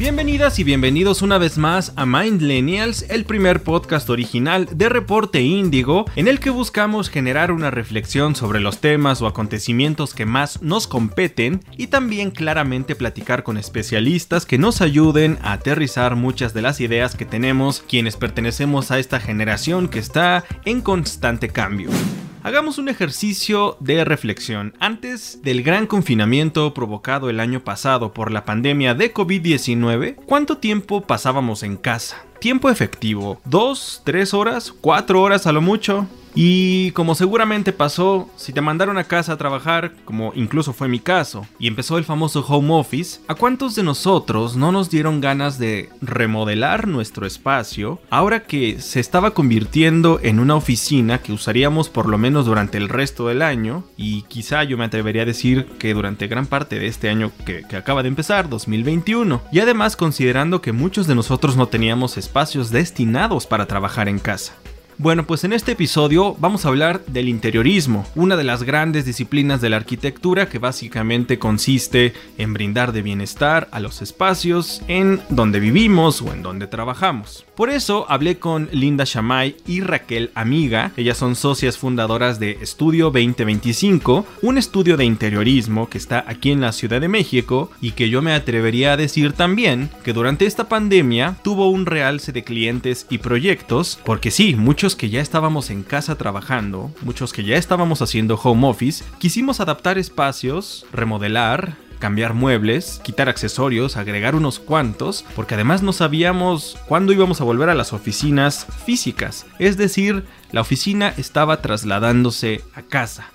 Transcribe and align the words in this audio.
Bienvenidas 0.00 0.58
y 0.58 0.64
bienvenidos 0.64 1.20
una 1.20 1.36
vez 1.36 1.58
más 1.58 1.92
a 1.94 2.06
Mindlenials, 2.06 3.02
el 3.10 3.26
primer 3.26 3.62
podcast 3.62 4.08
original 4.08 4.66
de 4.72 4.88
Reporte 4.88 5.42
Índigo, 5.42 6.06
en 6.16 6.26
el 6.26 6.40
que 6.40 6.48
buscamos 6.48 7.10
generar 7.10 7.52
una 7.52 7.70
reflexión 7.70 8.34
sobre 8.34 8.60
los 8.60 8.78
temas 8.78 9.20
o 9.20 9.26
acontecimientos 9.26 10.14
que 10.14 10.24
más 10.24 10.62
nos 10.62 10.86
competen 10.86 11.60
y 11.76 11.88
también 11.88 12.30
claramente 12.30 12.94
platicar 12.94 13.42
con 13.42 13.58
especialistas 13.58 14.46
que 14.46 14.56
nos 14.56 14.80
ayuden 14.80 15.38
a 15.42 15.52
aterrizar 15.52 16.16
muchas 16.16 16.54
de 16.54 16.62
las 16.62 16.80
ideas 16.80 17.14
que 17.14 17.26
tenemos 17.26 17.84
quienes 17.86 18.16
pertenecemos 18.16 18.90
a 18.90 18.98
esta 18.98 19.20
generación 19.20 19.86
que 19.86 19.98
está 19.98 20.44
en 20.64 20.80
constante 20.80 21.50
cambio. 21.50 21.90
Hagamos 22.42 22.78
un 22.78 22.88
ejercicio 22.88 23.76
de 23.80 24.02
reflexión. 24.02 24.72
Antes 24.80 25.42
del 25.42 25.62
gran 25.62 25.86
confinamiento 25.86 26.72
provocado 26.72 27.28
el 27.28 27.38
año 27.38 27.62
pasado 27.62 28.14
por 28.14 28.30
la 28.30 28.46
pandemia 28.46 28.94
de 28.94 29.12
COVID-19, 29.12 30.16
¿cuánto 30.24 30.56
tiempo 30.56 31.02
pasábamos 31.02 31.62
en 31.62 31.76
casa? 31.76 32.24
Tiempo 32.40 32.70
efectivo, 32.70 33.38
¿dos, 33.44 34.00
tres 34.04 34.32
horas, 34.32 34.72
cuatro 34.72 35.20
horas 35.20 35.46
a 35.46 35.52
lo 35.52 35.60
mucho? 35.60 36.06
Y 36.34 36.92
como 36.92 37.14
seguramente 37.14 37.72
pasó, 37.72 38.28
si 38.36 38.52
te 38.52 38.60
mandaron 38.60 38.98
a 38.98 39.04
casa 39.04 39.32
a 39.32 39.36
trabajar, 39.36 39.92
como 40.04 40.32
incluso 40.34 40.72
fue 40.72 40.88
mi 40.88 41.00
caso, 41.00 41.46
y 41.58 41.66
empezó 41.66 41.98
el 41.98 42.04
famoso 42.04 42.44
home 42.46 42.72
office, 42.74 43.20
¿a 43.28 43.34
cuántos 43.34 43.74
de 43.74 43.82
nosotros 43.82 44.56
no 44.56 44.72
nos 44.72 44.90
dieron 44.90 45.20
ganas 45.20 45.58
de 45.58 45.90
remodelar 46.00 46.86
nuestro 46.86 47.26
espacio 47.26 48.00
ahora 48.10 48.44
que 48.44 48.80
se 48.80 49.00
estaba 49.00 49.32
convirtiendo 49.32 50.20
en 50.22 50.40
una 50.40 50.56
oficina 50.56 51.18
que 51.18 51.32
usaríamos 51.32 51.88
por 51.88 52.08
lo 52.08 52.18
menos 52.18 52.46
durante 52.46 52.78
el 52.78 52.88
resto 52.88 53.28
del 53.28 53.42
año? 53.42 53.84
Y 53.96 54.22
quizá 54.22 54.64
yo 54.64 54.78
me 54.78 54.84
atrevería 54.84 55.22
a 55.22 55.26
decir 55.26 55.66
que 55.78 55.94
durante 55.94 56.28
gran 56.28 56.46
parte 56.46 56.78
de 56.78 56.86
este 56.86 57.08
año 57.08 57.32
que, 57.44 57.64
acaba 57.76 58.02
de 58.02 58.08
empezar, 58.08 58.48
2021. 58.48 59.42
Y 59.52 59.60
además 59.60 59.96
considerando 59.96 60.60
que 60.60 60.72
muchos 60.72 61.06
de 61.06 61.14
nosotros 61.14 61.56
no 61.56 61.68
teníamos 61.68 62.16
espacios 62.16 62.70
destinados 62.70 63.46
para 63.46 63.66
trabajar 63.66 64.08
en 64.08 64.18
casa. 64.18 64.54
Bueno, 65.02 65.26
pues 65.26 65.44
en 65.44 65.54
este 65.54 65.72
episodio 65.72 66.36
vamos 66.40 66.66
a 66.66 66.68
hablar 66.68 67.02
del 67.06 67.30
interiorismo, 67.30 68.04
una 68.14 68.36
de 68.36 68.44
las 68.44 68.64
grandes 68.64 69.06
disciplinas 69.06 69.62
de 69.62 69.70
la 69.70 69.76
arquitectura 69.76 70.50
que 70.50 70.58
básicamente 70.58 71.38
consiste 71.38 72.12
en 72.36 72.52
brindar 72.52 72.92
de 72.92 73.00
bienestar 73.00 73.66
a 73.72 73.80
los 73.80 74.02
espacios 74.02 74.82
en 74.88 75.22
donde 75.30 75.58
vivimos 75.58 76.20
o 76.20 76.34
en 76.34 76.42
donde 76.42 76.66
trabajamos. 76.66 77.46
Por 77.54 77.70
eso 77.70 78.04
hablé 78.10 78.38
con 78.38 78.68
Linda 78.72 79.04
Shamay 79.06 79.56
y 79.66 79.80
Raquel 79.80 80.32
Amiga, 80.34 80.92
ellas 80.98 81.16
son 81.16 81.34
socias 81.34 81.78
fundadoras 81.78 82.38
de 82.38 82.58
Estudio 82.60 83.06
2025, 83.06 84.26
un 84.42 84.58
estudio 84.58 84.98
de 84.98 85.06
interiorismo 85.06 85.88
que 85.88 85.96
está 85.96 86.26
aquí 86.26 86.50
en 86.50 86.60
la 86.60 86.72
Ciudad 86.72 87.00
de 87.00 87.08
México 87.08 87.70
y 87.80 87.92
que 87.92 88.10
yo 88.10 88.20
me 88.20 88.34
atrevería 88.34 88.92
a 88.92 88.96
decir 88.98 89.32
también 89.32 89.88
que 90.04 90.12
durante 90.12 90.44
esta 90.44 90.68
pandemia 90.68 91.36
tuvo 91.42 91.70
un 91.70 91.86
realce 91.86 92.32
de 92.32 92.44
clientes 92.44 93.06
y 93.08 93.16
proyectos, 93.16 93.98
porque 94.04 94.30
sí, 94.30 94.56
muchos 94.56 94.89
que 94.96 95.10
ya 95.10 95.20
estábamos 95.20 95.70
en 95.70 95.82
casa 95.82 96.16
trabajando, 96.16 96.90
muchos 97.02 97.32
que 97.32 97.44
ya 97.44 97.56
estábamos 97.56 98.02
haciendo 98.02 98.36
home 98.36 98.68
office, 98.68 99.04
quisimos 99.18 99.60
adaptar 99.60 99.98
espacios, 99.98 100.86
remodelar, 100.92 101.76
cambiar 102.00 102.34
muebles, 102.34 103.00
quitar 103.04 103.28
accesorios, 103.28 103.96
agregar 103.96 104.34
unos 104.34 104.58
cuantos, 104.58 105.24
porque 105.36 105.54
además 105.54 105.82
no 105.82 105.92
sabíamos 105.92 106.78
cuándo 106.88 107.12
íbamos 107.12 107.40
a 107.40 107.44
volver 107.44 107.68
a 107.68 107.74
las 107.74 107.92
oficinas 107.92 108.66
físicas. 108.84 109.46
Es 109.58 109.76
decir, 109.76 110.24
la 110.50 110.62
oficina 110.62 111.14
estaba 111.16 111.60
trasladándose 111.60 112.62
a 112.74 112.82
casa. 112.82 113.26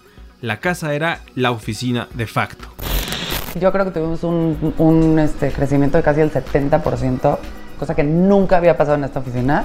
La 0.41 0.59
casa 0.59 0.93
era 0.93 1.21
la 1.35 1.51
oficina 1.51 2.09
de 2.13 2.27
facto. 2.27 2.67
Yo 3.59 3.71
creo 3.71 3.85
que 3.85 3.91
tuvimos 3.91 4.23
un, 4.23 5.19
este, 5.19 5.51
crecimiento 5.51 5.97
de 5.97 6.03
casi 6.03 6.19
el 6.19 6.31
70%, 6.31 7.37
cosa 7.79 7.95
que 7.95 8.03
nunca 8.03 8.57
había 8.57 8.75
pasado 8.75 8.97
en 8.97 9.05
esta 9.05 9.19
oficina. 9.19 9.63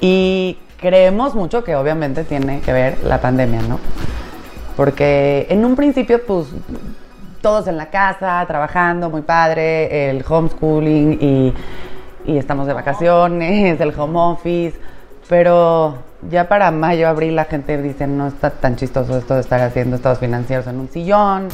Y 0.00 0.58
creemos 0.80 1.34
mucho 1.34 1.64
que 1.64 1.76
obviamente 1.76 2.24
tiene 2.24 2.60
que 2.60 2.72
ver 2.72 2.98
la 3.04 3.20
pandemia, 3.20 3.62
¿no? 3.62 3.78
Porque 4.76 5.46
en 5.50 5.64
un 5.64 5.76
principio, 5.76 6.24
pues, 6.24 6.48
todos 7.40 7.68
en 7.68 7.76
la 7.76 7.90
casa, 7.90 8.44
trabajando, 8.46 9.10
muy 9.10 9.22
padre, 9.22 10.10
el 10.10 10.24
homeschooling 10.26 11.18
y, 11.20 11.54
y 12.26 12.38
estamos 12.38 12.66
de 12.66 12.72
vacaciones, 12.72 13.80
el 13.80 13.92
home 13.98 14.18
office, 14.18 14.78
pero 15.28 15.98
ya 16.30 16.48
para 16.48 16.70
mayo, 16.70 17.08
abril 17.08 17.36
la 17.36 17.44
gente 17.44 17.80
dice, 17.80 18.06
no 18.06 18.26
está 18.28 18.50
tan 18.50 18.76
chistoso 18.76 19.16
esto 19.16 19.34
de 19.34 19.40
estar 19.40 19.60
haciendo 19.60 19.96
estados 19.96 20.18
financieros 20.18 20.66
en 20.66 20.78
un 20.78 20.88
sillón. 20.88 21.48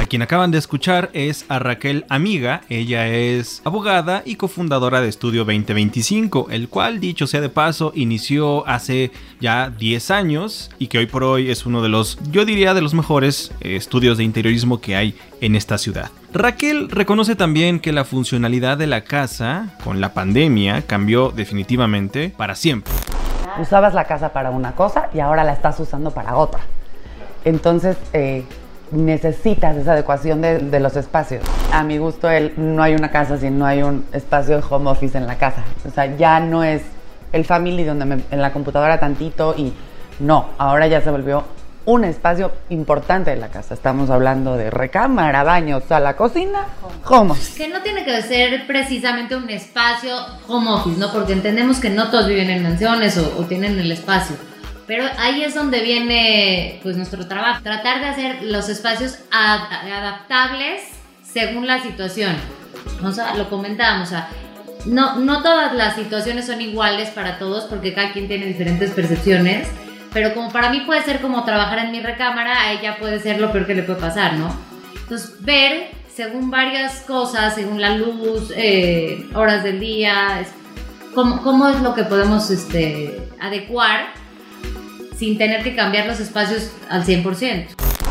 A 0.00 0.06
quien 0.06 0.22
acaban 0.22 0.50
de 0.50 0.56
escuchar 0.56 1.10
es 1.12 1.44
a 1.50 1.58
Raquel 1.58 2.06
Amiga, 2.08 2.62
ella 2.70 3.06
es 3.06 3.60
abogada 3.66 4.22
y 4.24 4.36
cofundadora 4.36 5.02
de 5.02 5.10
Estudio 5.10 5.44
2025, 5.44 6.46
el 6.50 6.70
cual, 6.70 7.00
dicho 7.00 7.26
sea 7.26 7.42
de 7.42 7.50
paso, 7.50 7.92
inició 7.94 8.66
hace 8.66 9.10
ya 9.40 9.68
10 9.68 10.10
años 10.10 10.70
y 10.78 10.86
que 10.86 10.96
hoy 10.96 11.04
por 11.04 11.22
hoy 11.22 11.50
es 11.50 11.66
uno 11.66 11.82
de 11.82 11.90
los, 11.90 12.18
yo 12.30 12.46
diría, 12.46 12.72
de 12.72 12.80
los 12.80 12.94
mejores 12.94 13.52
eh, 13.60 13.76
estudios 13.76 14.16
de 14.16 14.24
interiorismo 14.24 14.80
que 14.80 14.96
hay 14.96 15.14
en 15.42 15.54
esta 15.54 15.76
ciudad. 15.76 16.10
Raquel 16.32 16.88
reconoce 16.88 17.36
también 17.36 17.78
que 17.78 17.92
la 17.92 18.06
funcionalidad 18.06 18.78
de 18.78 18.86
la 18.86 19.02
casa 19.02 19.76
con 19.84 20.00
la 20.00 20.14
pandemia 20.14 20.80
cambió 20.86 21.30
definitivamente 21.30 22.32
para 22.34 22.54
siempre. 22.54 22.94
Usabas 23.60 23.92
la 23.92 24.06
casa 24.06 24.32
para 24.32 24.50
una 24.50 24.72
cosa 24.72 25.10
y 25.12 25.20
ahora 25.20 25.44
la 25.44 25.52
estás 25.52 25.78
usando 25.78 26.10
para 26.12 26.36
otra. 26.36 26.60
Entonces, 27.44 27.98
eh, 28.14 28.44
necesitas 28.92 29.76
esa 29.76 29.92
adecuación 29.92 30.40
de, 30.40 30.80
los 30.80 30.96
espacios. 30.96 31.42
A 31.72 31.82
mi 31.82 31.98
gusto, 31.98 32.28
el, 32.28 32.52
no 32.56 32.82
hay 32.82 32.94
una 32.94 33.10
casa 33.10 33.38
si 33.38 33.50
no 33.50 33.66
hay 33.66 33.82
un 33.82 34.04
espacio 34.12 34.56
de 34.56 34.64
home 34.68 34.90
office 34.90 35.16
en 35.16 35.26
la 35.26 35.36
casa. 35.36 35.64
O 35.86 35.90
sea, 35.90 36.16
ya 36.16 36.40
no 36.40 36.64
es 36.64 36.82
el 37.32 37.44
family 37.44 37.84
donde 37.84 38.04
me, 38.04 38.22
en 38.30 38.42
la 38.42 38.52
computadora 38.52 38.98
tantito 38.98 39.54
y 39.56 39.72
no, 40.18 40.50
ahora 40.58 40.86
ya 40.86 41.00
se 41.00 41.10
volvió 41.10 41.44
un 41.86 42.04
espacio 42.04 42.52
importante 42.68 43.30
de 43.30 43.36
la 43.36 43.48
casa. 43.48 43.74
Estamos 43.74 44.10
hablando 44.10 44.56
de 44.56 44.70
recámara, 44.70 45.42
baño, 45.44 45.80
sala, 45.80 46.14
cocina, 46.14 46.66
home. 47.08 47.34
Que 47.56 47.68
no 47.68 47.80
tiene 47.82 48.04
que 48.04 48.20
ser 48.22 48.66
precisamente 48.66 49.34
un 49.34 49.48
espacio 49.48 50.14
home 50.46 50.70
office, 50.70 50.98
¿no? 50.98 51.10
Porque 51.12 51.32
entendemos 51.32 51.80
que 51.80 51.90
no 51.90 52.10
todos 52.10 52.28
viven 52.28 52.50
en 52.50 52.62
mansiones 52.62 53.16
o 53.18 53.44
tienen 53.44 53.78
el 53.78 53.90
espacio 53.90 54.36
pero 54.90 55.04
ahí 55.18 55.44
es 55.44 55.54
donde 55.54 55.82
viene 55.82 56.80
pues 56.82 56.96
nuestro 56.96 57.28
trabajo, 57.28 57.62
tratar 57.62 58.00
de 58.00 58.06
hacer 58.06 58.42
los 58.42 58.68
espacios 58.68 59.20
adaptables 59.30 60.82
según 61.22 61.68
la 61.68 61.80
situación. 61.80 62.34
O 63.04 63.12
sea, 63.12 63.36
lo 63.36 63.48
comentábamos, 63.48 64.08
o 64.08 64.10
sea, 64.10 64.28
no, 64.86 65.14
no 65.20 65.44
todas 65.44 65.74
las 65.74 65.94
situaciones 65.94 66.46
son 66.46 66.60
iguales 66.60 67.10
para 67.10 67.38
todos 67.38 67.66
porque 67.66 67.94
cada 67.94 68.12
quien 68.12 68.26
tiene 68.26 68.46
diferentes 68.46 68.90
percepciones, 68.90 69.68
pero 70.12 70.34
como 70.34 70.50
para 70.50 70.70
mí 70.70 70.80
puede 70.80 71.04
ser 71.04 71.20
como 71.20 71.44
trabajar 71.44 71.78
en 71.78 71.92
mi 71.92 72.00
recámara, 72.00 72.60
a 72.60 72.72
ella 72.72 72.96
puede 72.98 73.20
ser 73.20 73.40
lo 73.40 73.52
peor 73.52 73.68
que 73.68 73.76
le 73.76 73.84
puede 73.84 74.00
pasar, 74.00 74.32
¿no? 74.32 74.52
Entonces, 75.02 75.36
ver 75.38 75.90
según 76.12 76.50
varias 76.50 77.02
cosas, 77.02 77.54
según 77.54 77.80
la 77.80 77.94
luz, 77.94 78.52
eh, 78.56 79.24
horas 79.34 79.62
del 79.62 79.78
día, 79.78 80.44
cómo, 81.14 81.44
cómo, 81.44 81.68
es 81.68 81.80
lo 81.80 81.94
que 81.94 82.02
podemos 82.02 82.50
este, 82.50 83.20
adecuar 83.40 84.18
sin 85.20 85.36
tener 85.36 85.62
que 85.62 85.76
cambiar 85.76 86.06
los 86.06 86.18
espacios 86.18 86.72
al 86.88 87.04
100%. 87.04 87.66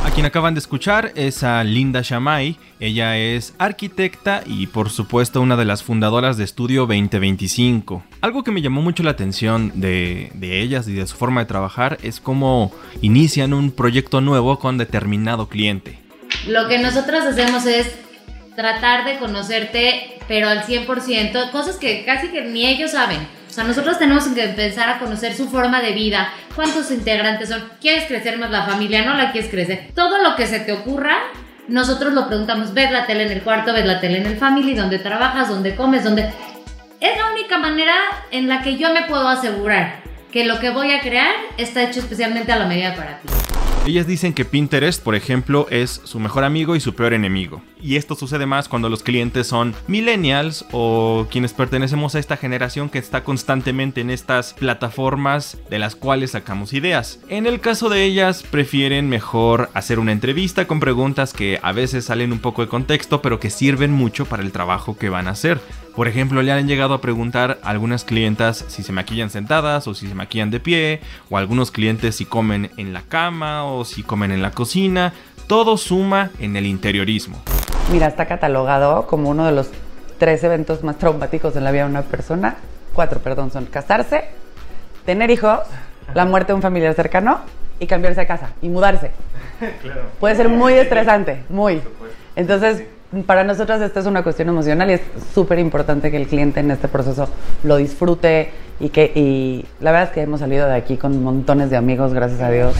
A 0.06 0.12
quien 0.12 0.28
acaban 0.28 0.53
de 0.53 0.59
escuchar 0.59 1.12
es 1.16 1.42
a 1.42 1.64
Linda 1.64 2.02
Shamay. 2.03 2.56
Ella 2.80 3.18
es 3.18 3.56
arquitecta 3.58 4.44
y 4.46 4.68
por 4.68 4.92
supuesto 4.92 5.42
una 5.42 5.58
de 5.58 5.66
las 5.66 5.81
fundadoras 5.81 6.38
de 6.38 6.44
Estudio 6.44 6.81
2025. 6.81 8.03
Algo 8.22 8.44
que 8.44 8.52
me 8.52 8.62
llamó 8.62 8.84
mucho 8.84 9.02
la 9.02 9.09
atención 9.09 9.72
de, 9.81 10.31
de 10.36 10.62
ellas 10.62 10.88
y 10.88 10.94
de 10.94 11.08
su 11.08 11.16
forma 11.16 11.42
de 11.42 11.47
trabajar 11.47 11.97
es 12.03 12.20
cómo 12.20 12.72
inician 13.02 13.53
un 13.53 13.72
proyecto 13.72 14.22
nuevo 14.22 14.59
con 14.59 14.78
determinado 14.78 15.50
cliente. 15.50 15.97
Lo 16.47 16.68
que 16.68 16.78
nosotros 16.78 17.24
hacemos 17.24 17.66
es 17.66 17.91
tratar 18.56 19.06
de 19.06 19.18
conocerte, 19.18 20.20
pero 20.28 20.47
al 20.47 20.61
100%, 20.61 21.50
cosas 21.50 21.78
que 21.78 22.06
casi 22.06 22.28
que 22.28 22.44
ni 22.44 22.67
ellos 22.67 22.91
saben 22.91 23.39
o 23.49 23.51
sea, 23.51 23.63
nosotros 23.63 23.97
tenemos 23.97 24.28
que 24.28 24.43
empezar 24.43 24.90
a 24.90 24.99
conocer 24.99 25.34
su 25.34 25.49
forma 25.49 25.81
de 25.81 25.93
vida, 25.93 26.31
cuántos 26.55 26.91
integrantes 26.91 27.49
son, 27.49 27.63
quieres 27.81 28.05
crecer 28.05 28.37
más 28.37 28.51
la 28.51 28.63
familia, 28.63 29.03
no 29.03 29.16
la 29.16 29.31
quieres 29.31 29.49
crecer. 29.49 29.90
Todo 29.96 30.22
lo 30.22 30.35
que 30.35 30.46
se 30.46 30.59
te 30.59 30.72
ocurra, 30.72 31.17
nosotros 31.67 32.13
lo 32.13 32.28
preguntamos, 32.28 32.75
ves 32.75 32.91
la 32.91 33.07
tele 33.07 33.23
en 33.23 33.31
el 33.31 33.41
cuarto, 33.41 33.73
ves 33.73 33.87
la 33.87 33.99
tele 33.99 34.19
en 34.19 34.28
el 34.28 34.37
family, 34.37 34.75
donde 34.75 34.99
trabajas, 34.99 35.49
donde 35.49 35.75
comes, 35.75 36.03
donde... 36.03 36.31
Es 36.99 37.17
la 37.17 37.31
única 37.31 37.57
manera 37.57 37.96
en 38.29 38.47
la 38.47 38.61
que 38.61 38.78
yo 38.78 38.93
me 38.93 39.03
puedo 39.03 39.28
asegurar 39.28 40.03
que 40.31 40.46
lo 40.46 40.59
que 40.59 40.69
voy 40.69 40.91
a 40.91 41.01
crear 41.01 41.34
está 41.57 41.81
hecho 41.81 42.01
especialmente 42.01 42.51
a 42.51 42.57
la 42.57 42.67
medida 42.67 42.96
para 42.96 43.19
ti. 43.19 43.29
Ellas 43.87 44.05
dicen 44.05 44.34
que 44.34 44.46
Pinterest, 44.46 45.03
por 45.03 45.16
ejemplo, 45.16 45.66
es 45.72 46.01
su 46.03 46.19
mejor 46.19 46.43
amigo 46.43 46.75
y 46.75 46.81
su 46.81 46.93
peor 46.93 47.13
enemigo. 47.13 47.63
Y 47.81 47.96
esto 47.96 48.16
sucede 48.16 48.46
más 48.46 48.67
cuando 48.67 48.90
los 48.90 49.03
clientes 49.03 49.47
son 49.47 49.73
millennials 49.87 50.66
o 50.72 51.28
quienes 51.31 51.53
pertenecemos 51.53 52.16
a 52.16 52.20
esta 52.20 52.37
generación 52.37 52.90
que 52.90 52.99
está 52.99 53.23
constantemente 53.23 54.02
en 54.02 54.09
estas 54.09 54.53
plataformas 54.53 55.58
de 55.70 55.79
las 55.79 55.96
cuales 55.96 56.31
sacamos 56.31 56.73
ideas. 56.73 57.20
En 57.29 57.46
el 57.46 57.59
caso 57.59 57.90
de 57.90 58.03
ellas, 58.03 58.43
prefieren 58.43 59.09
mejor 59.09 59.70
hacer 59.73 59.99
una 59.99 60.11
entrevista 60.11 60.67
con 60.67 60.79
preguntas 60.79 61.34
que 61.34 61.59
a 61.61 61.72
veces 61.72 62.05
salen 62.05 62.31
un 62.31 62.40
poco 62.40 62.61
de 62.61 62.67
contexto, 62.70 63.22
pero 63.22 63.40
que 63.40 63.49
sirven 63.49 63.91
mucho 63.91 64.25
para 64.25 64.43
el 64.43 64.52
trabajo 64.52 64.97
que 64.97 65.09
van 65.09 65.28
a 65.28 65.32
hacer. 65.32 65.59
Por 65.96 66.08
ejemplo, 66.08 66.41
le 66.41 66.52
han 66.52 66.67
llegado 66.67 66.93
a 66.93 67.02
preguntar 67.02 67.59
a 67.61 67.70
algunas 67.70 68.05
clientas 68.05 68.64
si 68.67 68.84
se 68.84 68.93
maquillan 68.93 69.29
sentadas 69.29 69.87
o 69.87 69.93
si 69.93 70.08
se 70.08 70.16
maquillan 70.16 70.49
de 70.52 70.59
pie, 70.59 71.02
o 71.29 71.37
algunos 71.37 71.72
clientes 71.72 72.16
si 72.16 72.25
comen 72.25 72.72
en 72.78 72.93
la 72.93 73.02
cama 73.02 73.66
o 73.66 73.84
si 73.84 74.03
comen 74.03 74.32
en 74.32 74.41
la 74.41 74.52
cocina. 74.52 75.14
Todo 75.49 75.78
suma 75.78 76.29
en 76.37 76.55
el 76.57 76.67
interiorismo. 76.67 77.40
Mira, 77.91 78.05
está 78.05 78.28
catalogado 78.28 79.07
como 79.07 79.31
uno 79.31 79.47
de 79.47 79.51
los 79.51 79.72
tres 80.19 80.43
eventos 80.43 80.84
más 80.84 80.99
traumáticos 80.99 81.55
en 81.55 81.63
la 81.63 81.72
vida 81.72 81.85
de 81.85 81.90
una 81.90 82.03
persona. 82.03 82.57
Cuatro, 82.93 83.19
perdón, 83.19 83.49
son 83.49 83.66
casarse, 83.66 84.25
tener 85.07 85.31
hijos, 85.31 85.61
la 86.13 86.25
muerte 86.25 86.51
de 86.51 86.57
un 86.57 86.61
familiar 86.61 86.93
cercano 86.93 87.40
y 87.79 87.87
cambiarse 87.87 88.22
de 88.22 88.28
casa 88.28 88.51
y 88.61 88.69
mudarse. 88.69 89.09
Puede 90.19 90.35
ser 90.35 90.49
muy 90.49 90.73
estresante, 90.73 91.41
muy. 91.49 91.81
Entonces, 92.35 92.84
para 93.25 93.43
nosotros 93.43 93.81
esto 93.81 94.01
es 94.01 94.05
una 94.05 94.22
cuestión 94.22 94.49
emocional 94.49 94.91
y 94.91 94.93
es 94.93 95.01
súper 95.34 95.57
importante 95.57 96.11
que 96.11 96.17
el 96.17 96.28
cliente 96.28 96.59
en 96.59 96.69
este 96.69 96.87
proceso 96.87 97.28
lo 97.63 97.78
disfrute 97.78 98.51
y 98.79 98.90
que 98.90 99.11
y 99.16 99.66
la 99.79 99.91
verdad 99.93 100.09
es 100.09 100.13
que 100.13 100.22
hemos 100.22 100.41
salido 100.41 100.67
de 100.67 100.75
aquí 100.75 100.96
con 100.96 101.23
montones 101.23 101.72
de 101.72 101.78
amigos, 101.78 102.13
gracias 102.13 102.40
a 102.40 102.51
Dios. 102.51 102.75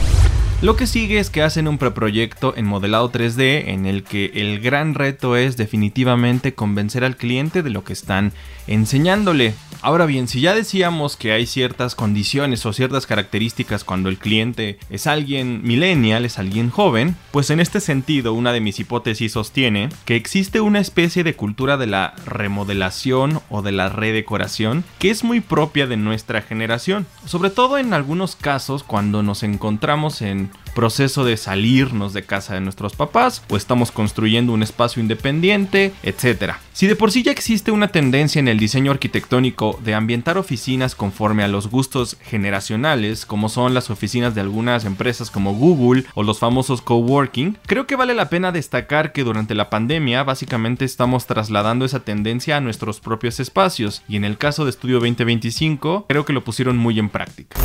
Lo 0.62 0.76
que 0.76 0.86
sigue 0.86 1.18
es 1.18 1.30
que 1.30 1.42
hacen 1.42 1.68
un 1.68 1.78
preproyecto 1.78 2.54
en 2.54 2.66
modelado 2.66 3.10
3D 3.10 3.68
en 3.68 3.86
el 3.86 4.04
que 4.04 4.26
el 4.34 4.60
gran 4.60 4.92
reto 4.92 5.34
es 5.34 5.56
definitivamente 5.56 6.52
convencer 6.52 7.02
al 7.02 7.16
cliente 7.16 7.62
de 7.62 7.70
lo 7.70 7.82
que 7.82 7.94
están 7.94 8.34
enseñándole. 8.70 9.54
Ahora 9.82 10.06
bien, 10.06 10.28
si 10.28 10.40
ya 10.42 10.54
decíamos 10.54 11.16
que 11.16 11.32
hay 11.32 11.46
ciertas 11.46 11.94
condiciones 11.94 12.64
o 12.66 12.72
ciertas 12.72 13.06
características 13.06 13.82
cuando 13.82 14.10
el 14.10 14.18
cliente 14.18 14.78
es 14.90 15.06
alguien 15.06 15.62
millennial, 15.62 16.24
es 16.24 16.38
alguien 16.38 16.70
joven, 16.70 17.16
pues 17.30 17.50
en 17.50 17.60
este 17.60 17.80
sentido 17.80 18.34
una 18.34 18.52
de 18.52 18.60
mis 18.60 18.78
hipótesis 18.78 19.32
sostiene 19.32 19.88
que 20.04 20.16
existe 20.16 20.60
una 20.60 20.80
especie 20.80 21.24
de 21.24 21.34
cultura 21.34 21.78
de 21.78 21.86
la 21.86 22.14
remodelación 22.26 23.40
o 23.48 23.62
de 23.62 23.72
la 23.72 23.88
redecoración 23.88 24.84
que 24.98 25.10
es 25.10 25.24
muy 25.24 25.40
propia 25.40 25.86
de 25.86 25.96
nuestra 25.96 26.42
generación, 26.42 27.06
sobre 27.24 27.50
todo 27.50 27.78
en 27.78 27.94
algunos 27.94 28.36
casos 28.36 28.82
cuando 28.84 29.22
nos 29.22 29.42
encontramos 29.42 30.20
en 30.22 30.50
proceso 30.70 31.24
de 31.24 31.36
salirnos 31.36 32.12
de 32.12 32.22
casa 32.22 32.54
de 32.54 32.60
nuestros 32.60 32.94
papás 32.94 33.42
o 33.48 33.56
estamos 33.56 33.90
construyendo 33.92 34.52
un 34.52 34.62
espacio 34.62 35.02
independiente, 35.02 35.92
etc. 36.02 36.54
Si 36.72 36.86
de 36.86 36.96
por 36.96 37.12
sí 37.12 37.22
ya 37.22 37.32
existe 37.32 37.70
una 37.70 37.88
tendencia 37.88 38.38
en 38.38 38.48
el 38.48 38.58
diseño 38.58 38.90
arquitectónico 38.90 39.78
de 39.84 39.94
ambientar 39.94 40.38
oficinas 40.38 40.94
conforme 40.94 41.42
a 41.42 41.48
los 41.48 41.68
gustos 41.68 42.16
generacionales, 42.22 43.26
como 43.26 43.48
son 43.48 43.74
las 43.74 43.90
oficinas 43.90 44.34
de 44.34 44.40
algunas 44.40 44.84
empresas 44.84 45.30
como 45.30 45.54
Google 45.54 46.04
o 46.14 46.22
los 46.22 46.38
famosos 46.38 46.82
coworking, 46.82 47.58
creo 47.66 47.86
que 47.86 47.96
vale 47.96 48.14
la 48.14 48.30
pena 48.30 48.52
destacar 48.52 49.12
que 49.12 49.24
durante 49.24 49.54
la 49.54 49.70
pandemia 49.70 50.22
básicamente 50.22 50.84
estamos 50.84 51.26
trasladando 51.26 51.84
esa 51.84 52.00
tendencia 52.00 52.56
a 52.56 52.60
nuestros 52.60 53.00
propios 53.00 53.40
espacios 53.40 54.02
y 54.08 54.16
en 54.16 54.24
el 54.24 54.38
caso 54.38 54.64
de 54.64 54.70
Estudio 54.70 54.96
2025 55.00 56.06
creo 56.08 56.24
que 56.24 56.32
lo 56.32 56.44
pusieron 56.44 56.76
muy 56.76 56.98
en 56.98 57.08
práctica. 57.08 57.58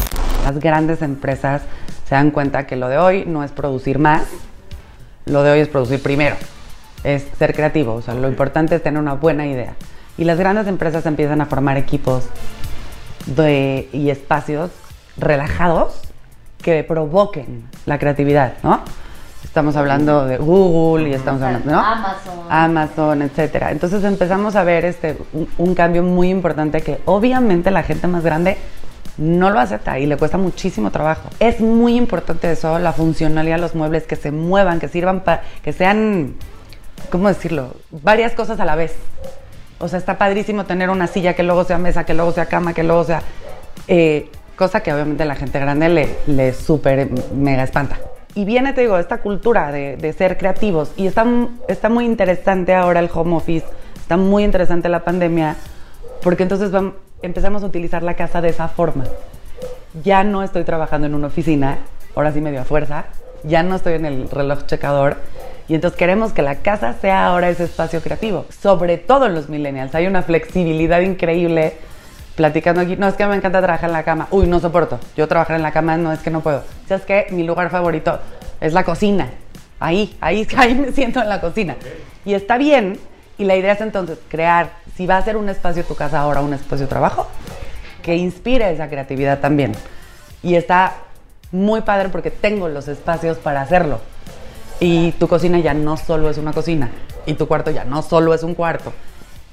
Las 0.46 0.60
grandes 0.60 1.02
empresas 1.02 1.64
se 2.08 2.14
dan 2.14 2.30
cuenta 2.30 2.68
que 2.68 2.76
lo 2.76 2.88
de 2.88 3.00
hoy 3.00 3.26
no 3.26 3.44
es 3.44 3.50
producir 3.50 3.98
más, 3.98 4.22
lo 5.26 5.42
de 5.42 5.50
hoy 5.50 5.60
es 5.60 5.68
producir 5.68 6.04
primero, 6.04 6.36
es 7.04 7.26
ser 7.40 7.56
creativo, 7.56 7.96
o 7.96 8.02
sea, 8.04 8.14
lo 8.14 8.28
importante 8.28 8.76
es 8.76 8.84
tener 8.84 9.02
una 9.02 9.16
buena 9.16 9.48
idea. 9.48 9.74
Y 10.20 10.24
las 10.24 10.38
grandes 10.38 10.68
empresas 10.68 11.04
empiezan 11.08 11.42
a 11.42 11.48
formar 11.48 11.78
equipos 11.78 12.26
de, 13.26 13.90
y 13.92 14.12
espacios 14.12 14.70
relajados 15.18 16.00
que 16.62 16.84
provoquen 16.84 17.68
la 17.88 17.98
creatividad, 17.98 18.54
¿no? 18.62 18.82
Estamos 19.44 19.76
hablando 19.76 20.28
de 20.28 20.38
Google 20.38 21.10
y 21.10 21.14
estamos 21.14 21.42
hablando, 21.42 21.72
¿no? 21.72 21.80
Amazon. 21.80 22.34
Amazon, 22.50 23.22
etcétera. 23.24 23.72
Entonces 23.72 24.04
empezamos 24.04 24.56
a 24.56 24.64
ver 24.64 24.86
este, 24.86 25.18
un, 25.34 25.50
un 25.58 25.74
cambio 25.74 26.04
muy 26.04 26.30
importante 26.30 26.82
que 26.82 27.00
obviamente 27.06 27.72
la 27.72 27.82
gente 27.82 28.06
más 28.06 28.24
grande 28.24 28.58
no 29.18 29.50
lo 29.50 29.60
acepta 29.60 29.98
y 30.00 30.06
le 30.06 30.18
cuesta 30.18 30.38
muchísimo 30.38 30.92
trabajo. 30.92 31.30
Es 31.40 31.60
muy 31.60 31.96
importante 31.96 32.52
eso, 32.52 32.80
la 32.80 32.94
funcionalidad 32.94 33.56
de 33.56 33.62
los 33.62 33.76
muebles, 33.76 34.04
que 34.04 34.16
se 34.16 34.32
muevan, 34.32 34.80
que 34.80 34.88
sirvan 34.88 35.22
para, 35.22 35.42
que 35.64 35.74
sean, 35.74 36.36
¿cómo 37.10 37.28
decirlo? 37.28 37.76
Varias 37.92 38.34
cosas 38.34 38.60
a 38.60 38.66
la 38.66 38.76
vez. 38.76 38.96
O 39.80 39.88
sea, 39.88 40.00
está 40.00 40.18
padrísimo 40.18 40.66
tener 40.66 40.90
una 40.90 41.08
silla 41.08 41.34
que 41.34 41.44
luego 41.44 41.64
sea 41.64 41.78
mesa, 41.78 42.06
que 42.06 42.14
luego 42.14 42.32
sea 42.32 42.46
cama, 42.46 42.74
que 42.74 42.84
luego 42.84 43.04
sea... 43.04 43.22
eh, 43.88 44.30
cosa 44.56 44.80
que 44.80 44.94
obviamente 44.94 45.26
la 45.26 45.36
gente 45.36 45.60
grande 45.60 45.90
le, 45.90 46.16
le 46.28 46.54
súper 46.54 47.10
mega 47.34 47.64
espanta. 47.64 48.00
Y 48.36 48.46
viene, 48.46 48.72
te 48.72 48.82
digo, 48.82 48.98
esta 48.98 49.18
cultura 49.18 49.70
de, 49.70 49.98
de 49.98 50.14
ser 50.14 50.38
creativos. 50.38 50.94
Y 50.96 51.08
está, 51.08 51.26
está 51.68 51.90
muy 51.90 52.06
interesante 52.06 52.74
ahora 52.74 53.02
el 53.02 53.10
home 53.14 53.36
office, 53.36 53.66
está 53.98 54.16
muy 54.16 54.46
interesante 54.46 54.88
la 54.88 55.04
pandemia, 55.04 55.58
porque 56.24 56.44
entonces 56.44 56.72
vam- 56.72 56.94
empezamos 57.26 57.64
a 57.64 57.66
utilizar 57.66 58.04
la 58.04 58.16
casa 58.16 58.42
de 58.42 58.50
esa 58.50 58.68
forma. 58.68 59.06
Ya 60.04 60.24
no 60.24 60.44
estoy 60.44 60.64
trabajando 60.64 61.08
en 61.08 61.16
una 61.16 61.28
oficina, 61.28 61.80
ahora 62.16 62.32
sí 62.32 62.42
medio 62.42 62.62
a 62.62 62.66
fuerza, 62.66 63.06
ya 63.44 63.64
no 63.64 63.76
estoy 63.76 63.94
en 63.94 64.06
el 64.06 64.30
reloj 64.30 64.66
checador. 64.66 65.18
Y 65.68 65.76
entonces 65.76 65.98
queremos 65.98 66.32
que 66.32 66.42
la 66.42 66.58
casa 66.58 66.94
sea 66.94 67.28
ahora 67.28 67.50
ese 67.50 67.64
espacio 67.64 68.02
creativo, 68.02 68.46
sobre 68.50 68.98
todo 68.98 69.26
en 69.26 69.34
los 69.34 69.50
millennials. 69.50 69.96
Hay 69.96 70.06
una 70.06 70.22
flexibilidad 70.22 71.02
increíble 71.02 71.74
platicando 72.36 72.82
aquí, 72.82 72.98
no 72.98 73.08
es 73.08 73.16
que 73.16 73.26
me 73.26 73.36
encanta 73.36 73.62
trabajar 73.62 73.90
en 73.90 73.94
la 73.94 74.04
cama, 74.04 74.28
uy, 74.30 74.46
no 74.46 74.60
soporto, 74.60 75.00
yo 75.16 75.28
trabajar 75.28 75.56
en 75.56 75.64
la 75.64 75.72
cama 75.72 75.98
no 75.98 76.12
es 76.12 76.20
que 76.20 76.30
no 76.30 76.42
puedo. 76.42 76.64
¿Sabes 76.88 77.06
qué? 77.06 77.28
Mi 77.32 77.44
lugar 77.44 77.70
favorito 77.70 78.20
es 78.60 78.74
la 78.74 78.84
cocina, 78.84 79.30
ahí, 79.80 80.16
ahí, 80.22 80.48
ahí 80.58 80.76
me 80.76 80.92
siento 80.92 81.22
en 81.22 81.30
la 81.30 81.42
cocina. 81.42 81.76
Y 82.26 82.34
está 82.34 82.58
bien, 82.58 83.00
y 83.38 83.46
la 83.46 83.56
idea 83.56 83.74
es 83.74 83.82
entonces 83.82 84.18
crear, 84.30 84.72
si 84.96 85.06
va 85.06 85.18
a 85.18 85.22
ser 85.24 85.38
un 85.38 85.50
espacio 85.50 85.84
tu 85.84 85.96
casa 85.96 86.20
ahora, 86.20 86.42
un 86.42 86.54
espacio 86.54 86.86
de 86.86 86.90
trabajo, 86.90 87.28
que 88.02 88.16
inspire 88.16 88.72
esa 88.72 88.88
creatividad 88.88 89.40
también. 89.40 89.74
Y 90.44 90.56
está 90.56 90.94
muy 91.52 91.82
padre 91.82 92.10
porque 92.10 92.32
tengo 92.32 92.70
los 92.70 92.88
espacios 92.88 93.38
para 93.38 93.62
hacerlo. 93.62 94.00
Y 94.80 95.12
tu 95.14 95.28
cocina 95.28 95.60
ya 95.60 95.74
no 95.74 95.98
solo 95.98 96.30
es 96.30 96.38
una 96.38 96.54
cocina, 96.54 96.90
y 97.26 97.34
tu 97.34 97.48
cuarto 97.48 97.72
ya 97.72 97.86
no 97.86 98.02
solo 98.02 98.34
es 98.34 98.44
un 98.44 98.54
cuarto. 98.56 98.94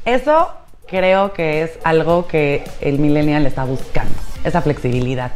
Eso 0.04 0.50
creo 0.86 1.32
que 1.32 1.62
es 1.62 1.78
algo 1.84 2.26
que 2.26 2.64
el 2.80 2.98
millennial 2.98 3.46
está 3.46 3.64
buscando, 3.64 4.14
esa 4.44 4.60
flexibilidad. 4.60 5.32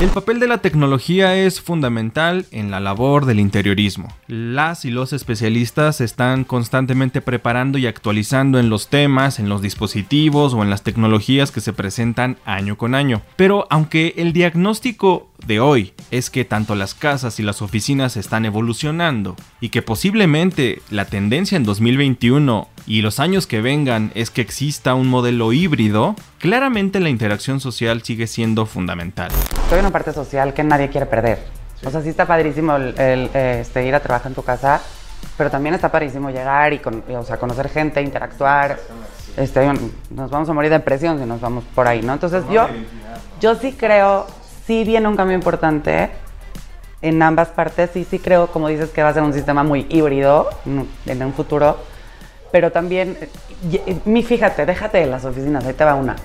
El 0.00 0.08
papel 0.08 0.40
de 0.40 0.48
la 0.48 0.62
tecnología 0.62 1.36
es 1.36 1.60
fundamental 1.60 2.46
en 2.52 2.70
la 2.70 2.80
labor 2.80 3.26
del 3.26 3.38
interiorismo. 3.38 4.08
Las 4.28 4.86
y 4.86 4.90
los 4.90 5.12
especialistas 5.12 6.00
están 6.00 6.44
constantemente 6.44 7.20
preparando 7.20 7.76
y 7.76 7.86
actualizando 7.86 8.58
en 8.58 8.70
los 8.70 8.88
temas, 8.88 9.38
en 9.38 9.50
los 9.50 9.60
dispositivos 9.60 10.54
o 10.54 10.62
en 10.62 10.70
las 10.70 10.82
tecnologías 10.84 11.50
que 11.50 11.60
se 11.60 11.74
presentan 11.74 12.38
año 12.46 12.78
con 12.78 12.94
año. 12.94 13.20
Pero 13.36 13.66
aunque 13.68 14.14
el 14.16 14.32
diagnóstico 14.32 15.28
de 15.46 15.60
hoy 15.60 15.92
es 16.10 16.30
que 16.30 16.46
tanto 16.46 16.74
las 16.74 16.94
casas 16.94 17.38
y 17.38 17.42
las 17.42 17.60
oficinas 17.60 18.16
están 18.16 18.46
evolucionando 18.46 19.36
y 19.60 19.68
que 19.68 19.82
posiblemente 19.82 20.80
la 20.88 21.04
tendencia 21.04 21.56
en 21.56 21.64
2021 21.64 22.68
y 22.86 23.02
los 23.02 23.20
años 23.20 23.46
que 23.46 23.60
vengan 23.60 24.12
es 24.14 24.30
que 24.30 24.40
exista 24.40 24.94
un 24.94 25.08
modelo 25.08 25.52
híbrido, 25.52 26.16
claramente 26.40 26.98
la 27.00 27.10
interacción 27.10 27.60
social 27.60 28.02
sigue 28.02 28.26
siendo 28.26 28.66
fundamental. 28.66 29.30
Hay 29.70 29.78
una 29.78 29.90
parte 29.90 30.12
social 30.12 30.52
que 30.54 30.64
nadie 30.64 30.88
quiere 30.88 31.06
perder. 31.06 31.38
O 31.84 31.90
sea, 31.90 32.02
sí 32.02 32.08
está 32.08 32.26
padrísimo 32.26 32.74
el, 32.76 32.98
el, 32.98 33.30
este, 33.34 33.86
ir 33.86 33.94
a 33.94 34.00
trabajar 34.00 34.28
en 34.28 34.34
tu 34.34 34.42
casa, 34.42 34.80
pero 35.36 35.50
también 35.50 35.74
está 35.74 35.90
padrísimo 35.92 36.30
llegar 36.30 36.72
y, 36.72 36.78
con- 36.78 37.04
y, 37.08 37.12
o 37.14 37.22
sea, 37.22 37.36
conocer 37.36 37.68
gente, 37.68 38.02
interactuar. 38.02 38.78
Este, 39.36 39.64
nos 40.10 40.30
vamos 40.30 40.48
a 40.48 40.52
morir 40.52 40.70
de 40.70 40.78
depresión 40.78 41.18
si 41.18 41.24
nos 41.24 41.40
vamos 41.40 41.62
por 41.74 41.86
ahí, 41.86 42.02
¿no? 42.02 42.12
Entonces 42.14 42.42
yo, 42.50 42.66
yo 43.40 43.54
sí 43.54 43.72
creo, 43.72 44.26
sí 44.66 44.82
viene 44.84 45.06
un 45.08 45.16
cambio 45.16 45.36
importante 45.36 46.10
en 47.00 47.22
ambas 47.22 47.48
partes. 47.48 47.90
Sí, 47.94 48.06
sí 48.10 48.18
creo, 48.18 48.48
como 48.48 48.68
dices, 48.68 48.90
que 48.90 49.02
va 49.02 49.10
a 49.10 49.14
ser 49.14 49.22
un 49.22 49.32
sistema 49.32 49.62
muy 49.62 49.86
híbrido 49.88 50.48
en 51.06 51.22
un 51.22 51.32
futuro. 51.32 51.78
Pero 52.52 52.72
también, 52.72 53.16
mi, 54.04 54.22
fíjate, 54.22 54.66
déjate 54.66 54.98
de 54.98 55.06
las 55.06 55.24
oficinas, 55.24 55.64
ahí 55.64 55.72
te 55.72 55.84
va 55.84 55.94
una. 55.94 56.16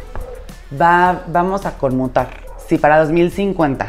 Va, 0.79 1.24
vamos 1.27 1.65
a 1.65 1.77
conmutar. 1.77 2.29
Si 2.67 2.77
para 2.77 3.00
2050 3.00 3.86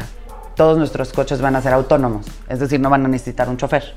todos 0.55 0.77
nuestros 0.77 1.13
coches 1.13 1.41
van 1.41 1.55
a 1.55 1.61
ser 1.61 1.73
autónomos, 1.73 2.25
es 2.47 2.59
decir, 2.59 2.79
no 2.79 2.89
van 2.89 3.05
a 3.05 3.07
necesitar 3.07 3.49
un 3.49 3.57
chofer, 3.57 3.93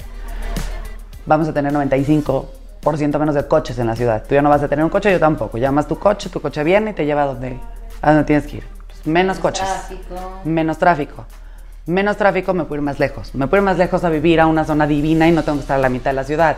vamos 1.26 1.48
a 1.48 1.52
tener 1.52 1.72
95% 1.72 3.18
menos 3.18 3.34
de 3.34 3.46
coches 3.46 3.78
en 3.78 3.86
la 3.86 3.96
ciudad. 3.96 4.24
Tú 4.26 4.34
ya 4.34 4.42
no 4.42 4.48
vas 4.48 4.62
a 4.62 4.68
tener 4.68 4.84
un 4.84 4.90
coche, 4.90 5.12
yo 5.12 5.20
tampoco. 5.20 5.58
Llamas 5.58 5.86
tu 5.86 5.98
coche, 5.98 6.30
tu 6.30 6.40
coche 6.40 6.64
viene 6.64 6.92
y 6.92 6.94
te 6.94 7.04
lleva 7.04 7.22
a 7.22 7.26
donde, 7.26 7.58
a 8.00 8.10
donde 8.12 8.24
tienes 8.24 8.46
que 8.46 8.58
ir. 8.58 8.64
Pues, 8.86 9.06
menos 9.06 9.38
coches. 9.38 9.66
Tráfico. 9.66 10.40
Menos 10.44 10.78
tráfico. 10.78 11.26
Menos 11.86 12.16
tráfico, 12.16 12.54
me 12.54 12.64
puedo 12.64 12.80
ir 12.80 12.84
más 12.84 12.98
lejos. 12.98 13.34
Me 13.34 13.46
puedo 13.46 13.62
ir 13.62 13.64
más 13.64 13.78
lejos 13.78 14.04
a 14.04 14.10
vivir 14.10 14.40
a 14.40 14.46
una 14.46 14.64
zona 14.64 14.86
divina 14.86 15.28
y 15.28 15.32
no 15.32 15.42
tengo 15.42 15.58
que 15.58 15.62
estar 15.62 15.78
a 15.78 15.82
la 15.82 15.88
mitad 15.88 16.10
de 16.10 16.14
la 16.14 16.24
ciudad. 16.24 16.56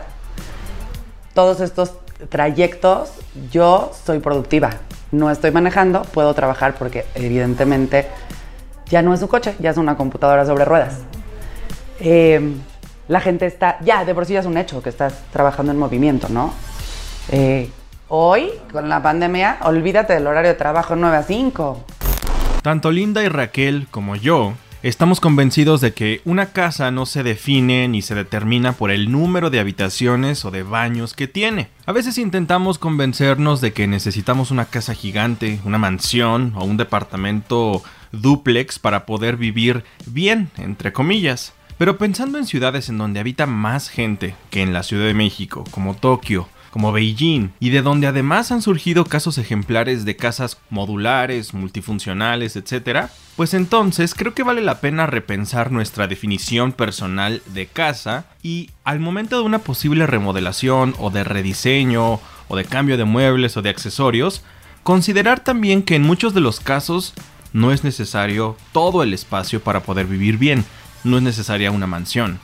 Todos 1.35 1.61
estos 1.61 1.93
trayectos, 2.29 3.13
yo 3.51 3.93
soy 4.05 4.21
productiva. 4.21 4.71
No 5.11 5.31
estoy 5.31 5.51
manejando, 5.51 6.03
puedo 6.03 6.33
trabajar 6.35 6.75
porque 6.79 7.05
evidentemente 7.15 8.07
ya 8.87 9.03
no 9.03 9.15
es 9.15 9.23
un 9.23 9.29
coche, 9.29 9.55
ya 9.59 9.71
es 9.71 9.77
una 9.77 9.97
computadora 9.97 10.47
sobre 10.47 10.65
ruedas. 10.65 10.99
Eh, 12.01 12.55
la 13.09 13.21
gente 13.21 13.47
está, 13.47 13.79
ya, 13.81 14.05
de 14.05 14.15
por 14.15 14.27
sí 14.27 14.35
ya 14.35 14.41
es 14.41 14.47
un 14.47 14.57
hecho 14.57 14.83
que 14.83 14.89
estás 14.89 15.23
trabajando 15.33 15.73
en 15.73 15.79
movimiento, 15.79 16.29
¿no? 16.29 16.53
Eh, 17.31 17.71
hoy, 18.09 18.51
con 18.73 18.89
la 18.89 19.03
pandemia, 19.03 19.59
olvídate 19.63 20.15
del 20.15 20.27
horario 20.27 20.53
de 20.53 20.57
trabajo 20.57 20.97
9 20.97 21.17
a 21.17 21.23
5. 21.23 21.85
Tanto 22.63 22.91
Linda 22.91 23.23
y 23.23 23.29
Raquel 23.29 23.89
como 23.91 24.17
yo 24.17 24.55
Estamos 24.83 25.21
convencidos 25.21 25.81
de 25.81 25.95
que 25.95 26.23
una 26.25 26.47
casa 26.47 26.91
no 26.91 27.07
se 27.07 27.23
define 27.23 27.87
ni 27.87 28.03
se 28.03 28.17
determina 28.17 28.73
por 28.73 28.91
el 28.91 29.13
número 29.13 29.49
de 29.49 29.61
habitaciones 29.61 30.45
o 30.45 30.51
de 30.51 30.65
baños 30.65 31.15
que 31.15 31.29
tiene. 31.29 31.69
A 31.87 31.93
veces 31.93 32.19
intentamos 32.19 32.81
convencernos 32.81 33.61
de 33.61 33.73
que 33.73 33.87
necesitamos 33.87 34.51
una 34.51 34.65
casa 34.65 34.95
gigante, 34.95 35.61
una 35.65 35.79
mansión 35.79 36.53
o 36.57 36.65
un 36.65 36.79
departamento 36.79 37.85
duplex 38.11 38.81
para 38.81 39.07
poder 39.07 39.37
vivir 39.37 39.85
bien, 40.07 40.51
entre 40.59 40.93
comillas. 40.93 41.53
Pero 41.79 41.97
pensando 41.97 42.39
en 42.39 42.47
ciudades 42.47 42.89
en 42.89 42.99
donde 42.99 43.21
habita 43.21 43.47
más 43.47 43.89
gente 43.89 44.35
que 44.51 44.63
en 44.63 44.73
la 44.73 44.83
Ciudad 44.83 45.07
de 45.07 45.15
México, 45.15 45.63
como 45.71 45.95
Tokio, 45.95 46.49
como 46.73 46.91
Beijing, 46.91 47.51
y 47.61 47.69
de 47.69 47.83
donde 47.83 48.07
además 48.07 48.51
han 48.51 48.63
surgido 48.63 49.05
casos 49.05 49.37
ejemplares 49.37 50.07
de 50.07 50.17
casas 50.17 50.57
modulares, 50.71 51.53
multifuncionales, 51.53 52.57
etc., 52.57 53.09
pues 53.37 53.53
entonces 53.53 54.15
creo 54.15 54.33
que 54.33 54.43
vale 54.43 54.63
la 54.63 54.81
pena 54.81 55.07
repensar 55.07 55.71
nuestra 55.71 56.07
definición 56.07 56.73
personal 56.73 57.43
de 57.53 57.67
casa 57.67 58.25
y 58.43 58.71
al 58.85 59.01
momento 59.01 59.37
de 59.37 59.45
una 59.45 59.59
posible 59.59 60.07
remodelación 60.07 60.95
o 60.99 61.11
de 61.11 61.25
rediseño 61.25 62.21
o 62.49 62.57
de 62.57 62.65
cambio 62.65 62.97
de 62.97 63.05
muebles 63.05 63.59
o 63.59 63.63
de 63.63 63.69
accesorios, 63.69 64.43
considerar 64.83 65.41
también 65.41 65.83
que 65.83 65.97
en 65.97 66.03
muchos 66.03 66.33
de 66.33 66.41
los 66.41 66.59
casos 66.61 67.13
no 67.53 67.71
es 67.73 67.85
necesario 67.85 68.57
todo 68.73 69.03
el 69.03 69.13
espacio 69.13 69.63
para 69.63 69.81
poder 69.81 70.07
vivir 70.07 70.39
bien, 70.39 70.65
no 71.05 71.19
es 71.19 71.23
necesaria 71.23 71.71
una 71.71 71.87
mansión. 71.87 72.41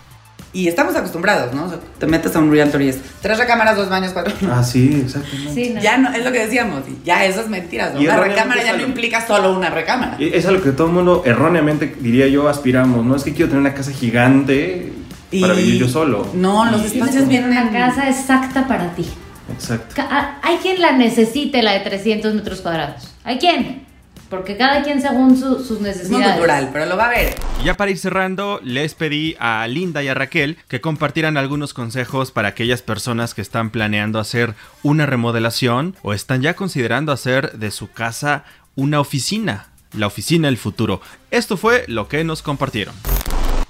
Y 0.53 0.67
estamos 0.67 0.97
acostumbrados, 0.97 1.55
¿no? 1.55 1.67
O 1.67 1.69
sea, 1.69 1.79
te 1.99 2.07
metes 2.07 2.35
a 2.35 2.39
un 2.39 2.51
realtor 2.51 2.81
y 2.81 2.89
es 2.89 2.99
tres 3.21 3.37
recámaras, 3.39 3.77
dos 3.77 3.91
baños, 3.91 4.13
cuatro. 4.13 4.33
Ah, 4.51 4.63
sí, 4.63 5.03
exactamente. 5.05 5.55
Sí, 5.55 5.75
Ya 5.81 5.99
no, 5.99 6.11
es 6.11 6.25
lo 6.25 6.33
que 6.33 6.41
decíamos, 6.47 6.83
ya 7.05 7.25
eso 7.25 7.43
es 7.43 7.49
mentira. 7.49 7.91
¿no? 7.91 8.01
Una 8.01 8.17
recámara 8.17 8.65
ya 8.65 8.77
no 8.77 8.83
implica 8.83 9.27
solo 9.27 9.55
una 9.55 9.69
recámara. 9.69 10.17
Es 10.19 10.47
a 10.47 10.51
lo 10.51 10.63
que 10.63 10.73
todo 10.73 10.87
el 10.87 10.95
mundo 10.95 11.23
erróneamente, 11.27 11.95
diría 12.01 12.29
yo, 12.29 12.49
aspiramos, 12.49 13.05
¿no? 13.05 13.17
Es 13.17 13.25
que 13.25 13.33
quiero 13.35 13.51
tener 13.51 13.61
una 13.61 13.75
casa 13.75 13.93
gigante 13.93 14.93
para 15.41 15.53
vivir 15.53 15.79
yo 15.79 15.89
solo. 15.89 16.27
No, 16.35 16.71
los 16.71 16.85
espacios 16.85 17.29
vienen. 17.29 17.51
Una 17.51 17.71
casa 17.71 18.09
exacta 18.09 18.67
para 18.67 18.95
ti. 18.95 19.07
Exacto. 19.53 20.03
Hay 20.43 20.57
quien 20.59 20.81
la 20.81 20.93
necesite, 20.93 21.63
la 21.63 21.73
de 21.73 21.81
300 21.81 22.35
metros 22.35 22.61
cuadrados. 22.61 23.11
Hay 23.25 23.39
quien. 23.39 23.88
Porque 24.29 24.57
cada 24.57 24.83
quien 24.83 25.01
según 25.01 25.37
sus 25.37 25.81
necesidades. 25.81 26.11
Muy 26.11 26.21
natural, 26.21 26.71
pero 26.73 26.87
lo 26.87 26.97
va 26.97 27.07
a 27.07 27.11
ver. 27.11 27.35
Ya 27.65 27.75
para 27.75 27.91
ir 27.91 27.99
cerrando, 27.99 28.61
les 28.63 28.95
pedí 28.95 29.37
a 29.41 29.67
Linda 29.67 30.03
y 30.03 30.09
a 30.09 30.15
Raquel 30.15 30.59
que 30.69 30.81
compartieran 30.81 31.37
algunos 31.37 31.73
consejos 31.73 32.31
para 32.31 32.49
aquellas 32.49 32.83
personas 32.83 33.35
que 33.35 33.41
están 33.41 33.71
planeando 33.71 34.19
hacer 34.19 34.55
una 34.83 35.07
remodelación 35.07 35.97
o 36.03 36.13
están 36.13 36.43
ya 36.43 36.55
considerando 36.55 37.13
hacer 37.13 37.53
de 37.53 37.71
su 37.71 37.91
casa 37.91 38.45
una 38.75 39.01
oficina, 39.01 39.69
la 39.93 40.07
oficina 40.07 40.49
del 40.49 40.59
futuro. 40.59 41.01
Esto 41.31 41.57
fue 41.57 41.85
lo 41.89 42.09
que 42.09 42.23
nos 42.25 42.43
compartieron. 42.43 42.95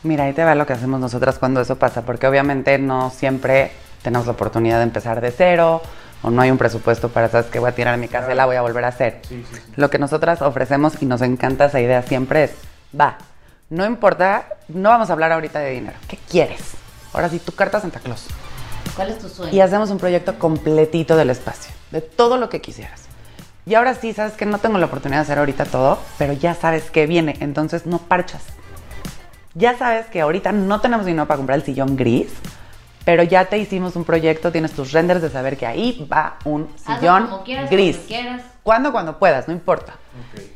Mira, 0.03 0.25
ahí 0.25 0.33
te 0.33 0.45
va 0.45 0.55
lo 0.55 0.67
que 0.67 0.73
hacemos 0.73 1.01
nosotras 1.01 1.39
cuando 1.39 1.61
eso 1.61 1.77
pasa, 1.77 2.03
porque 2.03 2.27
obviamente 2.27 2.79
no 2.79 3.11
siempre 3.11 3.73
tenemos 4.03 4.27
la 4.27 4.33
oportunidad 4.33 4.79
de 4.79 4.85
empezar 4.85 5.21
de 5.21 5.31
cero 5.31 5.83
o 6.23 6.31
no 6.31 6.43
hay 6.43 6.51
un 6.51 6.59
presupuesto 6.59 7.09
para, 7.09 7.29
sabes 7.29 7.47
que 7.47 7.59
voy 7.59 7.71
a 7.71 7.75
tirar 7.75 7.97
mi 7.99 8.09
casa 8.09 8.33
y 8.33 8.37
la 8.37 8.47
voy 8.47 8.57
a 8.57 8.63
volver 8.63 8.85
a 8.85 8.89
hacer. 8.89 9.21
Lo 9.77 9.91
que 9.91 9.99
nosotras 9.99 10.43
ofrecemos 10.43 11.01
y 11.01 11.07
nos 11.07 11.23
encanta 11.23 11.67
esa 11.67 11.81
idea 11.81 12.03
siempre 12.03 12.45
es, 12.45 12.53
va, 12.99 13.19
no 13.71 13.85
importa, 13.85 14.47
no 14.69 14.89
vamos 14.89 15.11
a 15.11 15.13
hablar 15.13 15.33
ahorita 15.33 15.59
de 15.61 15.71
dinero. 15.71 15.97
¿Qué 16.09 16.19
quieres? 16.29 16.75
Ahora 17.13 17.29
sí, 17.29 17.39
tu 17.39 17.53
carta 17.53 17.81
Santa 17.81 18.01
Claus. 18.01 18.27
¿Cuál 18.97 19.11
es 19.11 19.19
tu 19.19 19.29
sueño? 19.29 19.53
Y 19.53 19.61
hacemos 19.61 19.91
un 19.91 19.99
proyecto 19.99 20.39
completito 20.39 21.17
del 21.17 21.31
espacio, 21.31 21.73
de 21.91 22.01
todo 22.01 22.37
lo 22.37 22.49
que 22.49 22.61
quisieras. 22.61 23.03
Y 23.67 23.75
ahora 23.75 23.95
sí, 23.95 24.15
sabes 24.15 24.33
que 24.33 24.47
no 24.47 24.59
tengo 24.59 24.79
la 24.79 24.87
oportunidad 24.87 25.19
de 25.19 25.23
hacer 25.25 25.39
ahorita 25.39 25.67
todo, 25.67 25.99
pero 26.17 26.33
ya 26.33 26.55
sabes 26.55 26.91
que 26.91 27.07
viene, 27.07 27.37
entonces 27.41 27.85
no 27.85 27.99
parchas. 27.99 28.43
Ya 29.55 29.77
sabes 29.77 30.07
que 30.07 30.23
ahorita 30.23 30.53
no 30.53 30.81
tenemos 30.81 31.05
dinero 31.05 31.27
para 31.27 31.37
comprar 31.37 31.59
el 31.59 31.65
sillón 31.65 31.97
gris, 31.97 32.29
pero 33.09 33.23
ya 33.23 33.47
te 33.47 33.57
hicimos 33.57 33.97
un 33.97 34.05
proyecto, 34.05 34.53
tienes 34.53 34.73
tus 34.73 34.93
renders 34.93 35.23
de 35.23 35.31
saber 35.31 35.57
que 35.57 35.65
ahí 35.65 36.07
va 36.13 36.37
un 36.45 36.69
sillón 36.77 37.31
gris. 37.71 37.99
Cuando. 38.63 38.93
Cuando 38.93 39.19
puedas, 39.19 39.49
no 39.49 39.55
importa. 39.55 39.95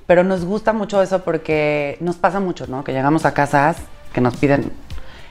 Pero 0.07 0.23
nos 0.23 0.45
gusta 0.45 0.75
mucho 0.75 1.01
eso 1.01 1.25
porque 1.25 1.97
nos 2.01 2.17
pasa 2.17 2.41
mucho, 2.41 2.67
¿no? 2.67 2.85
Que 2.85 2.93
llegamos 2.93 3.25
a 3.25 3.33
casas 3.33 3.79
que 4.13 4.21
nos 4.21 4.37
piden, 4.37 4.71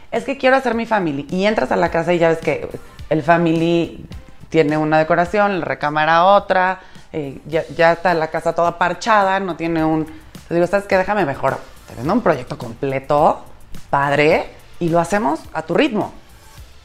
es 0.10 0.24
que 0.24 0.40
quiero 0.40 0.56
hacer 0.56 0.74
mi 0.74 0.88
family. 0.88 1.28
Y 1.30 1.46
entras 1.46 1.72
a 1.72 1.76
la 1.76 1.92
casa 1.92 2.12
y 2.12 2.18
ya 2.18 2.30
ves 2.30 2.40
que 2.40 2.68
el 3.12 3.22
family 3.22 4.04
tiene 4.50 4.76
una 4.78 4.98
decoración, 4.98 5.60
la 5.60 5.66
recámara 5.66 6.26
otra, 6.26 6.80
eh, 7.14 7.40
ya, 7.46 7.92
está 7.92 8.16
la 8.16 8.32
casa 8.32 8.56
toda 8.56 8.80
parchada, 8.80 9.40
no 9.40 9.56
tiene 9.56 9.86
un... 9.86 10.08
Te 10.48 10.56
digo, 10.56 10.66
¿sabes 10.66 10.88
qué? 10.88 10.98
Déjame 10.98 11.24
mejor. 11.24 11.60
Te 11.88 11.94
vendo 11.94 12.14
un 12.14 12.22
proyecto 12.22 12.58
completo, 12.58 13.46
padre, 13.92 14.48
y 14.80 14.90
lo 14.90 15.00
hacemos 15.00 15.40
a 15.54 15.62
tu 15.62 15.76
ritmo 15.76 16.20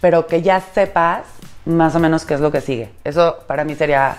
pero 0.01 0.27
que 0.27 0.43
ya 0.43 0.61
sepas 0.61 1.25
más 1.65 1.95
o 1.95 1.99
menos 1.99 2.25
qué 2.25 2.35
es 2.35 2.41
lo 2.41 2.53
que 2.53 2.61
sigue. 2.61 2.93
Eso 3.05 3.39
para 3.47 3.65
mí 3.65 3.75
sería 3.75 4.17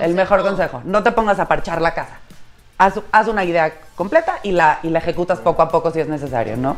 el 0.00 0.14
mejor 0.14 0.42
consejo. 0.42 0.82
No 0.84 1.02
te 1.02 1.12
pongas 1.12 1.38
a 1.38 1.46
parchar 1.46 1.80
la 1.80 1.94
casa. 1.94 2.18
Haz, 2.78 3.26
una 3.26 3.44
idea 3.44 3.72
completa 3.96 4.38
y 4.44 4.52
la, 4.52 4.78
y 4.84 4.90
la 4.90 5.00
ejecutas 5.00 5.40
poco 5.40 5.62
a 5.62 5.68
poco 5.68 5.90
si 5.90 5.98
es 5.98 6.08
necesario, 6.08 6.56
¿no? 6.56 6.76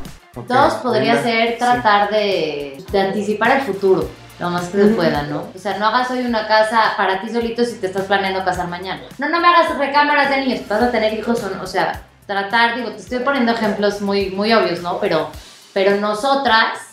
Dos 0.49 0.75
podría 0.75 1.23
ser 1.23 1.59
tratar 1.59 2.09
de, 2.11 2.83
anticipar 2.95 3.51
el 3.53 3.61
futuro 3.63 4.09
lo 4.39 4.49
más 4.49 4.69
que 4.69 4.79
se 4.79 4.95
pueda, 4.95 5.25
¿no? 5.25 5.49
O 5.55 5.59
sea, 5.59 5.77
no 5.77 5.89
hagas 5.89 6.11
hoy 6.11 6.21
una 6.21 6.49
casa 6.49 6.95
para 6.97 7.21
ti 7.21 7.29
solito 7.29 7.63
si 7.63 7.75
te 7.75 7.89
estás 7.89 8.07
planeando 8.07 8.43
casar 8.43 8.69
mañana. 8.69 9.03
No, 9.19 9.29
no 9.29 9.39
me 9.39 9.49
hagas 9.49 9.77
recámaras 9.77 10.31
de 10.31 10.39
niños, 10.39 10.67
vas 10.67 10.81
a 10.81 10.91
tener 10.91 11.13
hijos, 11.13 11.45
o, 11.45 11.63
o 11.63 11.67
sea, 11.67 12.01
tratar, 12.27 12.77
digo, 12.77 12.91
te 12.93 13.03
estoy 13.03 13.19
poniendo 13.19 13.53
ejemplos 13.53 14.01
muy, 14.01 14.31
muy 14.31 14.51
obvios, 14.55 14.81
¿no? 14.81 14.99
Pero, 14.99 15.29
pero 15.75 16.01
nosotras 16.01 16.90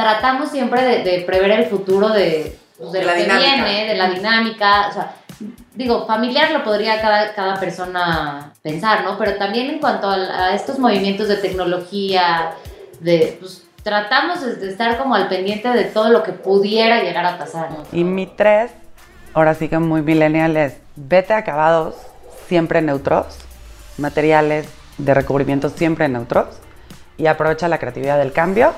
tratamos 0.00 0.50
siempre 0.50 1.02
de, 1.02 1.20
prever 1.22 1.50
el 1.50 1.66
futuro 1.66 2.08
de, 2.08 2.56
pues, 2.78 2.92
de, 2.92 3.04
lo 3.04 3.12
que 3.12 3.24
viene, 3.24 3.86
de 3.86 3.94
la 3.94 4.10
dinámica, 4.10 4.88
o 4.88 4.92
sea, 4.92 5.12
digo, 5.74 6.06
familiar 6.06 6.50
lo 6.50 6.64
podría 6.64 7.00
cada, 7.00 7.34
cada 7.34 7.60
persona 7.60 8.52
pensar, 8.62 9.04
¿no? 9.04 9.18
Pero 9.18 9.36
también 9.36 9.70
en 9.70 9.78
cuanto 9.78 10.08
a, 10.08 10.54
estos 10.54 10.78
movimientos 10.78 11.28
de 11.28 11.36
tecnología, 11.36 12.52
de, 13.00 13.36
pues, 13.40 13.66
tratamos 13.82 14.40
de 14.40 14.68
estar 14.68 14.98
como 14.98 15.14
al 15.14 15.28
pendiente 15.28 15.68
de 15.68 15.84
todo 15.84 16.10
lo 16.10 16.22
que 16.22 16.32
pudiera 16.32 17.02
llegar 17.02 17.24
a 17.26 17.38
pasar, 17.38 17.70
¿no? 17.70 17.84
Y 17.92 18.04
mi 18.04 18.26
tres, 18.26 18.70
ahora 19.34 19.54
sí 19.54 19.68
que 19.68 19.78
muy 19.78 20.02
millennial 20.02 20.56
es, 20.56 20.78
vete 20.96 21.32
acabados 21.32 21.94
siempre 22.48 22.82
neutros, 22.82 23.26
materiales 23.98 24.68
de 24.98 25.14
recubrimiento 25.14 25.70
siempre 25.70 26.08
neutros 26.08 26.48
y 27.16 27.26
aprovecha 27.26 27.68
la 27.68 27.78
creatividad 27.78 28.18
del 28.18 28.32
cambio 28.32 28.74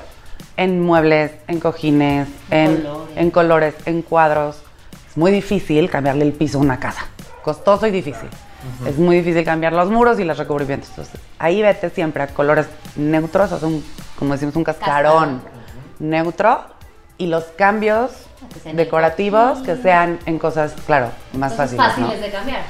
en 0.57 0.81
muebles, 0.81 1.31
en 1.47 1.59
cojines, 1.59 2.27
en 2.49 3.31
colores. 3.31 3.75
en 3.85 4.01
cuadros. 4.01 4.61
Es 5.09 5.17
muy 5.17 5.31
difícil 5.31 5.89
cambiarle 5.89 6.25
el 6.25 6.33
piso 6.33 6.57
a 6.57 6.61
una 6.61 6.79
casa. 6.79 7.05
Costoso 7.43 7.87
y 7.87 7.91
difícil. 7.91 8.29
Es 8.87 8.97
muy 8.97 9.17
difícil 9.17 9.43
cambiar 9.43 9.73
los 9.73 9.89
muros 9.89 10.19
y 10.19 10.23
los 10.23 10.37
recubrimientos. 10.37 10.89
Entonces, 10.89 11.19
ahí 11.37 11.61
vete 11.61 11.89
siempre 11.89 12.23
a 12.23 12.27
colores 12.27 12.67
neutros, 12.95 13.51
o 13.51 13.67
un, 13.67 13.83
como 14.17 14.33
decimos, 14.33 14.55
un 14.55 14.63
cascarón 14.63 15.41
neutro 15.99 16.61
y 17.17 17.27
los 17.27 17.43
cambios 17.57 18.11
decorativos 18.73 19.59
que 19.59 19.75
sean 19.75 20.19
en 20.25 20.39
cosas, 20.39 20.73
claro, 20.85 21.09
más 21.33 21.55
fáciles. 21.55 21.85
Fáciles 21.85 22.21
de 22.21 22.31
cambiar. 22.31 22.61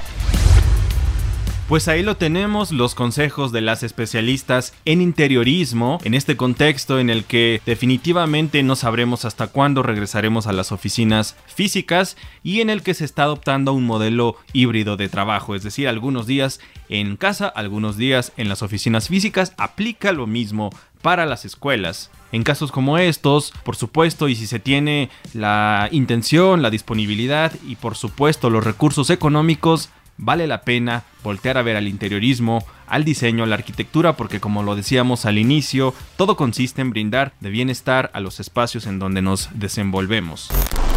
Pues 1.70 1.88
ahí 1.88 2.04
lo 2.04 2.18
tenemos, 2.18 2.74
los 2.74 2.94
consejos 2.94 3.54
de 3.54 3.62
las 3.62 3.84
especialistas 3.84 4.74
en 4.84 5.02
interiorismo, 5.02 5.98
en 6.04 6.14
este 6.14 6.36
contexto 6.36 7.00
en 7.00 7.10
el 7.10 7.24
que 7.24 7.62
definitivamente 7.66 8.62
no 8.64 8.76
sabremos 8.76 9.24
hasta 9.24 9.48
cuándo 9.48 9.82
regresaremos 9.82 10.46
a 10.46 10.52
las 10.52 10.74
oficinas 10.74 11.38
físicas 11.48 12.18
y 12.44 12.60
en 12.60 12.70
el 12.70 12.84
que 12.84 12.94
se 12.94 13.06
está 13.06 13.24
adoptando 13.24 13.72
un 13.72 13.86
modelo 13.86 14.36
híbrido 14.52 14.98
de 14.98 15.08
trabajo, 15.08 15.56
es 15.56 15.64
decir, 15.64 15.88
algunos 15.88 16.28
días 16.28 16.60
en 16.90 17.16
casa, 17.16 17.48
algunos 17.48 17.96
días 17.96 18.34
en 18.36 18.50
las 18.50 18.62
oficinas 18.62 19.08
físicas, 19.08 19.54
aplica 19.58 20.12
lo 20.12 20.28
mismo 20.28 20.70
para 21.02 21.26
las 21.26 21.46
escuelas. 21.46 22.12
En 22.34 22.44
casos 22.44 22.72
como 22.74 22.98
estos, 22.98 23.54
por 23.64 23.78
supuesto, 23.78 24.28
y 24.28 24.36
si 24.36 24.48
se 24.48 24.60
tiene 24.60 25.10
la 25.34 25.88
intención, 25.92 26.62
la 26.62 26.70
disponibilidad 26.70 27.54
y 27.66 27.78
por 27.78 27.96
supuesto 27.96 28.50
los 28.50 28.66
recursos 28.66 29.10
económicos, 29.10 29.90
vale 30.18 30.48
la 30.48 30.62
pena 30.62 31.04
voltear 31.24 31.58
a 31.58 31.62
ver 31.62 31.78
al 31.78 31.88
interiorismo, 31.88 32.66
al 32.88 33.04
diseño, 33.04 33.44
a 33.44 33.48
la 33.48 33.56
arquitectura, 33.56 34.16
porque 34.16 34.40
como 34.40 34.64
lo 34.64 34.76
decíamos 34.76 35.26
al 35.26 35.38
inicio, 35.38 35.94
todo 36.18 36.36
consiste 36.36 36.82
en 36.82 36.92
brindar 36.92 37.34
de 37.40 37.50
bienestar 37.50 38.12
a 38.14 38.20
los 38.20 38.40
espacios 38.40 38.86
en 38.86 39.00
donde 39.00 39.22
nos 39.22 39.50
desenvolvemos. 39.54 40.50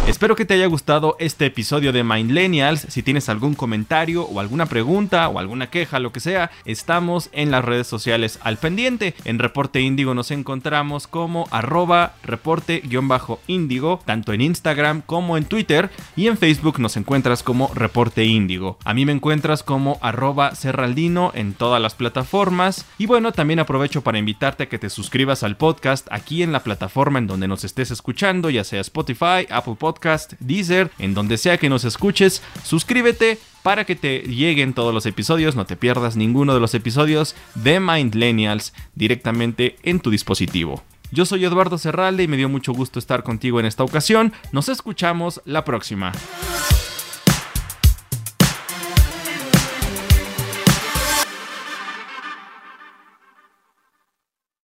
Espero 0.07 0.37
que 0.37 0.45
te 0.45 0.53
haya 0.53 0.67
gustado 0.67 1.17
este 1.19 1.47
episodio 1.47 1.91
de 1.91 2.05
Mindlenials. 2.05 2.87
Si 2.87 3.03
tienes 3.03 3.27
algún 3.27 3.55
comentario 3.55 4.23
o 4.23 4.39
alguna 4.39 4.65
pregunta 4.65 5.27
o 5.27 5.37
alguna 5.37 5.69
queja, 5.69 5.99
lo 5.99 6.13
que 6.13 6.21
sea, 6.21 6.49
estamos 6.63 7.29
en 7.33 7.51
las 7.51 7.65
redes 7.65 7.87
sociales 7.87 8.39
al 8.41 8.55
pendiente. 8.55 9.15
En 9.25 9.37
Reporte 9.37 9.81
Índigo 9.81 10.13
nos 10.13 10.31
encontramos 10.31 11.07
como 11.07 11.49
arroba 11.51 12.13
reporte-índigo, 12.23 13.99
tanto 14.05 14.31
en 14.31 14.39
Instagram 14.39 15.01
como 15.01 15.35
en 15.35 15.43
Twitter, 15.43 15.89
y 16.15 16.27
en 16.27 16.37
Facebook 16.37 16.79
nos 16.79 16.95
encuentras 16.95 17.43
como 17.43 17.69
Reporte 17.75 18.23
Índigo. 18.23 18.77
A 18.85 18.93
mí 18.93 19.05
me 19.05 19.11
encuentras 19.11 19.61
como 19.61 19.99
arroba 20.01 20.55
serraldino 20.55 21.33
en 21.35 21.53
todas 21.53 21.81
las 21.81 21.95
plataformas. 21.95 22.85
Y 22.97 23.07
bueno, 23.07 23.33
también 23.33 23.59
aprovecho 23.59 24.03
para 24.03 24.19
invitarte 24.19 24.63
a 24.63 24.69
que 24.69 24.79
te 24.79 24.89
suscribas 24.89 25.43
al 25.43 25.57
podcast 25.57 26.07
aquí 26.11 26.43
en 26.43 26.53
la 26.53 26.63
plataforma 26.63 27.19
en 27.19 27.27
donde 27.27 27.49
nos 27.49 27.65
estés 27.65 27.91
escuchando, 27.91 28.49
ya 28.49 28.63
sea 28.63 28.79
Spotify, 28.79 29.45
Apple 29.49 29.75
Podcast, 29.97 30.33
Deezer, 30.39 30.91
en 30.99 31.15
donde 31.15 31.39
sea 31.39 31.57
que 31.57 31.69
nos 31.69 31.83
escuches, 31.83 32.43
suscríbete 32.63 33.39
para 33.63 33.83
que 33.83 33.95
te 33.95 34.19
lleguen 34.19 34.75
todos 34.75 34.93
los 34.93 35.07
episodios, 35.07 35.55
no 35.55 35.65
te 35.65 35.75
pierdas 35.75 36.15
ninguno 36.15 36.53
de 36.53 36.59
los 36.59 36.75
episodios 36.75 37.35
de 37.55 37.79
Mindlenials 37.79 38.73
directamente 38.93 39.77
en 39.81 39.99
tu 39.99 40.11
dispositivo. 40.11 40.83
Yo 41.09 41.25
soy 41.25 41.45
Eduardo 41.45 41.79
Serralde 41.79 42.21
y 42.21 42.27
me 42.27 42.37
dio 42.37 42.47
mucho 42.47 42.73
gusto 42.73 42.99
estar 42.99 43.23
contigo 43.23 43.59
en 43.59 43.65
esta 43.65 43.83
ocasión. 43.83 44.33
Nos 44.51 44.69
escuchamos 44.69 45.41
la 45.45 45.65
próxima. 45.65 46.11